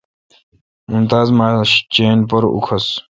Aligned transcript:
ممتاز 0.91 1.27
ماݭہ 1.37 1.63
چین 1.93 2.17
پر 2.29 2.43
اوکھس۔ 2.53 2.85